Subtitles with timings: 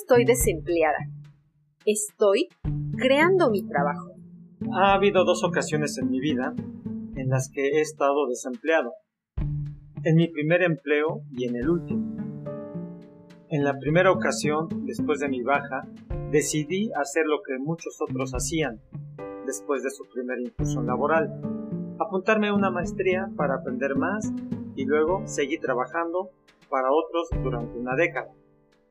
[0.00, 0.98] estoy desempleada.
[1.84, 2.48] Estoy
[2.96, 4.14] creando mi trabajo.
[4.72, 6.54] Ha habido dos ocasiones en mi vida
[7.16, 8.92] en las que he estado desempleado.
[10.04, 12.16] En mi primer empleo y en el último.
[13.48, 15.88] En la primera ocasión, después de mi baja,
[16.30, 18.80] decidí hacer lo que muchos otros hacían
[19.46, 21.40] después de su primera incursión laboral.
[21.98, 24.30] Apuntarme a una maestría para aprender más
[24.76, 26.30] y luego seguir trabajando
[26.68, 28.30] para otros durante una década.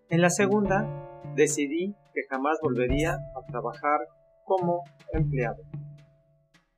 [0.09, 0.88] En la segunda,
[1.35, 3.99] decidí que jamás volvería a trabajar
[4.45, 5.63] como empleado.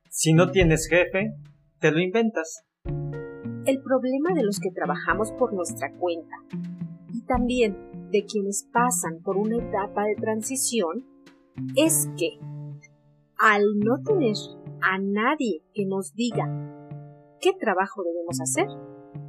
[0.08, 1.34] Si no tienes jefe,
[1.78, 2.64] te lo inventas.
[3.66, 6.34] El problema de los que trabajamos por nuestra cuenta
[7.12, 11.06] y también de quienes pasan por una etapa de transición
[11.76, 12.38] es que
[13.38, 14.34] al no tener
[14.82, 16.46] a nadie que nos diga
[17.40, 18.66] qué trabajo debemos hacer,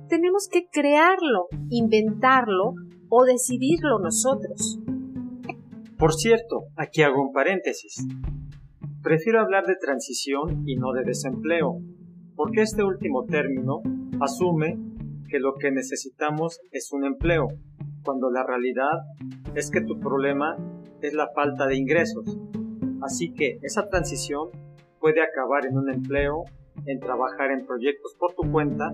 [0.10, 2.74] tenemos que crearlo, inventarlo
[3.12, 4.80] o decidirlo nosotros.
[5.98, 8.08] Por cierto, aquí hago un paréntesis.
[9.04, 11.80] Prefiero hablar de transición y no de desempleo,
[12.36, 13.82] porque este último término
[14.22, 14.80] asume
[15.28, 17.48] que lo que necesitamos es un empleo,
[18.04, 19.04] cuando la realidad
[19.56, 20.56] es que tu problema
[21.02, 22.40] es la falta de ingresos.
[23.02, 24.50] Así que esa transición
[25.02, 26.46] puede acabar en un empleo,
[26.86, 28.86] en trabajar en proyectos por tu cuenta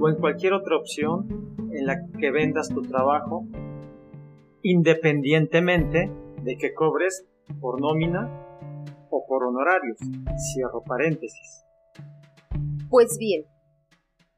[0.00, 1.26] o en cualquier otra opción
[1.72, 3.48] en la que vendas tu trabajo
[4.64, 6.10] independientemente
[6.42, 7.26] de que cobres
[7.60, 8.28] por nómina
[9.10, 9.98] o por honorarios.
[10.52, 11.64] Cierro paréntesis.
[12.88, 13.44] Pues bien,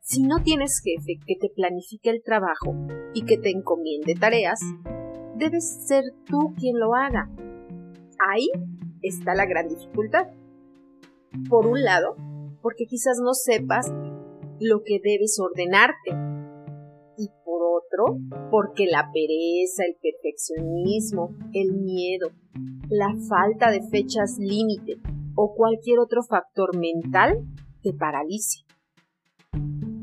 [0.00, 2.74] si no tienes jefe que te planifique el trabajo
[3.14, 4.60] y que te encomiende tareas,
[5.36, 7.30] debes ser tú quien lo haga.
[8.18, 8.50] Ahí
[9.02, 10.26] está la gran dificultad.
[11.48, 12.16] Por un lado,
[12.62, 13.92] porque quizás no sepas
[14.58, 16.10] lo que debes ordenarte
[17.76, 18.18] otro
[18.50, 22.30] porque la pereza, el perfeccionismo, el miedo,
[22.88, 24.98] la falta de fechas límite
[25.34, 27.44] o cualquier otro factor mental
[27.82, 28.64] te paralice.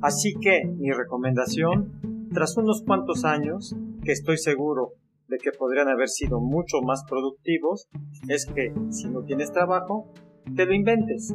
[0.01, 4.93] Así que mi recomendación, tras unos cuantos años, que estoy seguro
[5.27, 7.87] de que podrían haber sido mucho más productivos,
[8.27, 10.11] es que si no tienes trabajo,
[10.55, 11.33] te lo inventes.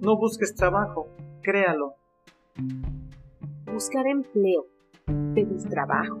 [0.00, 1.08] No busques trabajo,
[1.42, 1.94] créalo.
[3.72, 4.75] Buscar empleo
[5.36, 6.18] pedir trabajo,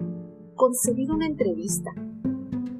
[0.54, 1.90] conseguir una entrevista.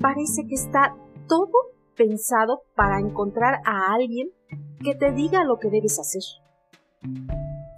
[0.01, 0.95] Parece que está
[1.27, 1.51] todo
[1.97, 4.29] pensado para encontrar a alguien
[4.85, 6.23] que te diga lo que debes hacer.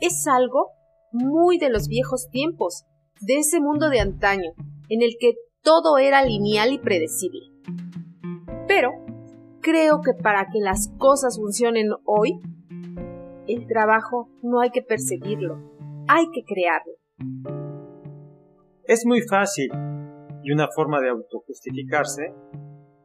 [0.00, 0.72] Es algo
[1.12, 2.84] muy de los viejos tiempos,
[3.20, 4.50] de ese mundo de antaño,
[4.88, 7.52] en el que todo era lineal y predecible.
[8.66, 8.90] Pero
[9.60, 12.40] creo que para que las cosas funcionen hoy,
[13.46, 15.58] el trabajo no hay que perseguirlo,
[16.08, 17.57] hay que crearlo.
[18.88, 19.70] Es muy fácil,
[20.42, 22.32] y una forma de autojustificarse,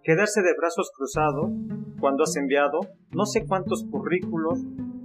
[0.01, 1.51] quedarse de brazos cruzados
[1.99, 2.79] cuando has enviado
[3.11, 4.59] no sé cuántos currículos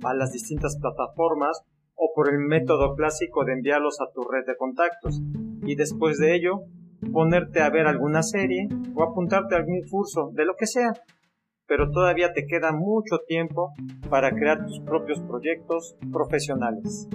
[0.05, 1.63] a las distintas plataformas
[1.97, 5.21] o por el método clásico de enviarlos a tu red de contactos
[5.63, 6.61] y después de ello
[7.13, 10.93] ponerte a ver alguna serie o apuntarte a algún curso de lo que sea.
[11.67, 13.73] Pero todavía te queda mucho tiempo
[14.09, 17.09] para crear tus propios proyectos profesionales.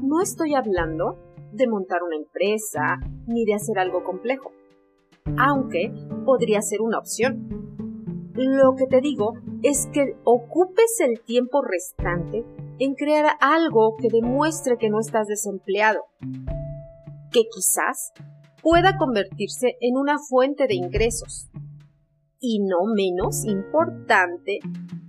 [0.00, 4.52] No estoy hablando de montar una empresa ni de hacer algo complejo,
[5.38, 5.92] aunque
[6.24, 7.64] podría ser una opción.
[8.34, 12.44] Lo que te digo es que ocupes el tiempo restante
[12.78, 16.00] en crear algo que demuestre que no estás desempleado,
[17.30, 18.12] que quizás
[18.62, 21.48] pueda convertirse en una fuente de ingresos.
[22.40, 24.58] Y no menos importante,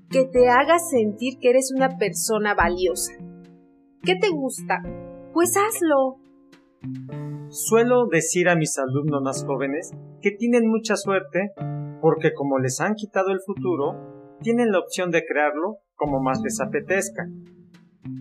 [0.10, 3.14] que te haga sentir que eres una persona valiosa.
[4.04, 4.84] ¿Qué te gusta?
[5.34, 6.18] Pues hazlo.
[7.50, 9.92] Suelo decir a mis alumnos más jóvenes
[10.22, 11.52] que tienen mucha suerte
[12.02, 16.60] porque como les han quitado el futuro, tienen la opción de crearlo como más les
[16.60, 17.28] apetezca.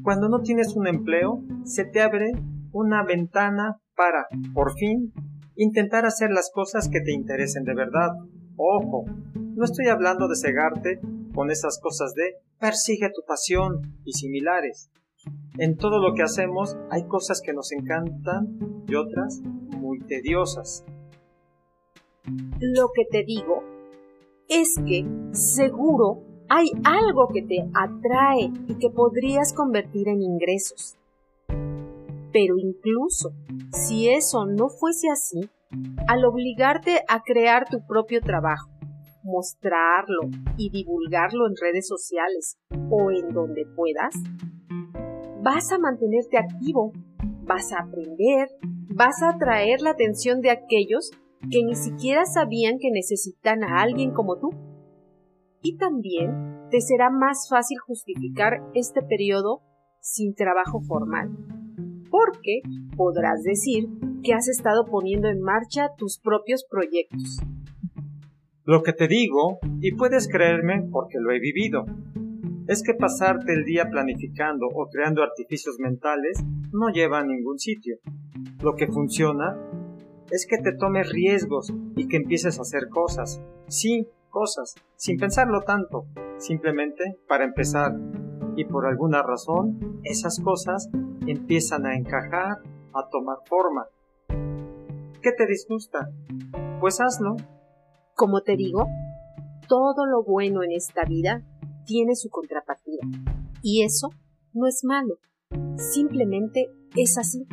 [0.02, 2.32] Cuando no tienes un empleo, se te abre
[2.72, 5.12] una ventana para, por fin,
[5.56, 8.10] intentar hacer las cosas que te interesen de verdad.
[8.56, 11.00] Ojo, no estoy hablando de cegarte
[11.34, 14.90] con esas cosas de persigue tu pasión y similares.
[15.58, 20.84] En todo lo que hacemos hay cosas que nos encantan y otras muy tediosas.
[22.26, 23.62] Lo que te digo
[24.48, 30.96] es que seguro hay algo que te atrae y que podrías convertir en ingresos.
[32.32, 33.32] Pero incluso
[33.72, 35.48] si eso no fuese así,
[36.08, 38.70] al obligarte a crear tu propio trabajo,
[39.22, 40.22] mostrarlo
[40.56, 42.58] y divulgarlo en redes sociales
[42.90, 44.14] o en donde puedas,
[45.44, 46.92] vas a mantenerte activo,
[47.44, 48.48] vas a aprender,
[48.88, 51.10] vas a atraer la atención de aquellos
[51.50, 54.50] que ni siquiera sabían que necesitan a alguien como tú.
[55.60, 59.60] Y también te será más fácil justificar este periodo
[60.00, 61.30] sin trabajo formal,
[62.10, 62.62] porque
[62.96, 63.88] podrás decir
[64.22, 67.40] que has estado poniendo en marcha tus propios proyectos.
[68.64, 71.84] Lo que te digo, y puedes creerme porque lo he vivido,
[72.66, 77.98] es que pasarte el día planificando o creando artificios mentales no lleva a ningún sitio.
[78.62, 79.56] Lo que funciona
[80.30, 83.42] es que te tomes riesgos y que empieces a hacer cosas.
[83.68, 86.06] Sí, cosas, sin pensarlo tanto,
[86.38, 87.92] simplemente para empezar.
[88.56, 90.88] Y por alguna razón, esas cosas
[91.26, 92.58] empiezan a encajar,
[92.94, 93.86] a tomar forma.
[95.20, 96.10] ¿Qué te disgusta?
[96.80, 97.36] Pues hazlo.
[98.14, 98.86] Como te digo,
[99.68, 101.42] todo lo bueno en esta vida
[101.84, 103.02] tiene su contrapartida.
[103.62, 104.10] Y eso
[104.52, 105.18] no es malo,
[105.76, 107.46] simplemente es así.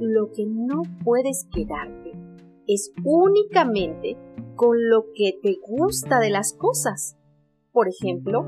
[0.00, 2.12] Lo que no puedes quedarte
[2.66, 4.16] es únicamente
[4.54, 7.16] con lo que te gusta de las cosas.
[7.72, 8.44] Por ejemplo,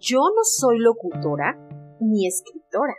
[0.00, 1.58] yo no soy locutora
[2.00, 2.94] ni escritora,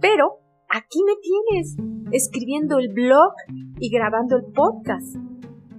[0.00, 1.76] pero aquí me tienes
[2.12, 3.32] escribiendo el blog
[3.80, 5.16] y grabando el podcast.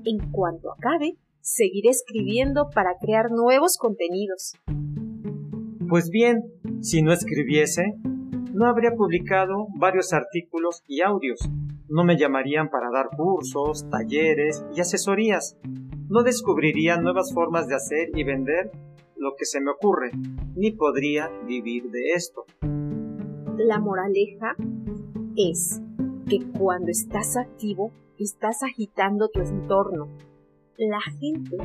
[0.06, 1.18] En cuanto acabe,
[1.50, 4.54] seguiré escribiendo para crear nuevos contenidos.
[5.90, 6.44] Pues bien,
[6.82, 7.96] si no escribiese,
[8.54, 11.40] no habría publicado varios artículos y audios.
[11.88, 15.58] No me llamarían para dar cursos, talleres y asesorías.
[16.08, 18.72] No descubriría nuevas formas de hacer y vender
[19.16, 20.12] lo que se me ocurre,
[20.56, 22.46] ni podría vivir de esto.
[23.58, 24.56] La moraleja
[25.36, 25.82] es
[26.30, 30.10] que cuando estás activo, estás agitando tu entorno,
[30.88, 31.58] la gente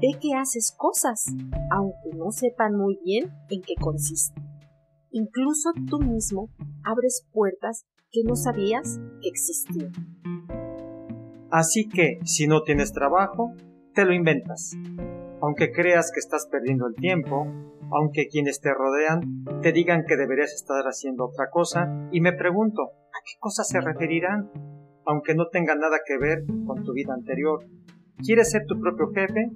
[0.00, 1.26] ve que haces cosas,
[1.70, 4.40] aunque no sepan muy bien en qué consiste.
[5.10, 6.48] Incluso tú mismo
[6.84, 9.92] abres puertas que no sabías que existían.
[11.50, 13.54] Así que, si no tienes trabajo,
[13.94, 14.76] te lo inventas.
[15.40, 17.46] Aunque creas que estás perdiendo el tiempo,
[17.90, 22.82] aunque quienes te rodean te digan que deberías estar haciendo otra cosa, y me pregunto,
[22.82, 24.50] ¿a qué cosas se referirán?
[25.06, 27.64] Aunque no tenga nada que ver con tu vida anterior,
[28.24, 29.52] ¿Quieres ser tu propio jefe?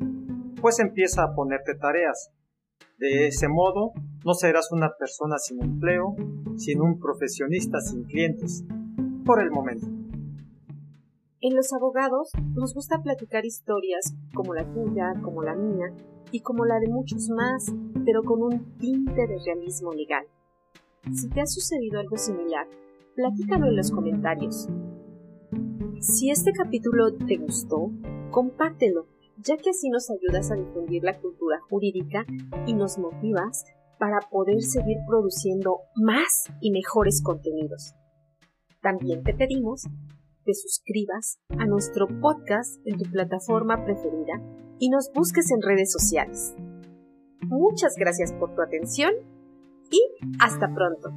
[0.60, 2.30] Pues empieza a ponerte tareas.
[2.96, 3.92] De ese modo,
[4.24, 6.14] no serás una persona sin empleo,
[6.56, 8.64] sino un profesionista sin clientes.
[9.26, 9.86] Por el momento.
[11.40, 15.86] En los abogados nos gusta platicar historias como la tuya, como la mía
[16.30, 17.66] y como la de muchos más,
[18.04, 20.24] pero con un tinte de realismo legal.
[21.12, 22.68] Si te ha sucedido algo similar,
[23.16, 24.68] platícalo en los comentarios.
[25.98, 27.90] Si este capítulo te gustó,
[28.32, 29.06] compártelo,
[29.36, 32.26] ya que así nos ayudas a difundir la cultura jurídica
[32.66, 33.64] y nos motivas
[34.00, 37.94] para poder seguir produciendo más y mejores contenidos.
[38.80, 39.86] También te pedimos
[40.44, 44.42] te suscribas a nuestro podcast en tu plataforma preferida
[44.78, 46.54] y nos busques en redes sociales.
[47.42, 49.12] Muchas gracias por tu atención
[49.90, 50.00] y
[50.40, 51.10] hasta pronto.